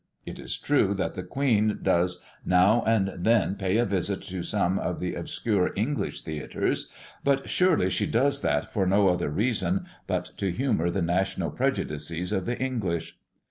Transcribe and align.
It 0.25 0.39
is 0.39 0.57
true 0.57 0.95
that 0.95 1.13
the 1.13 1.21
Queen 1.21 1.77
does 1.79 2.23
now 2.43 2.81
and 2.87 3.13
then 3.15 3.53
pay 3.53 3.77
a 3.77 3.85
visit 3.85 4.23
to 4.23 4.41
some 4.41 4.79
of 4.79 4.97
the 4.99 5.13
obscure 5.13 5.71
English 5.75 6.23
theatres; 6.23 6.89
but 7.23 7.47
surely 7.47 7.91
she 7.91 8.07
does 8.07 8.41
that 8.41 8.73
for 8.73 8.87
no 8.87 9.09
other 9.09 9.29
reason 9.29 9.85
but 10.07 10.31
to 10.37 10.49
humour 10.49 10.89
the 10.89 11.03
national 11.03 11.51
prejudices 11.51 12.31
of 12.31 12.47
the 12.47 12.59
English. 12.59 13.15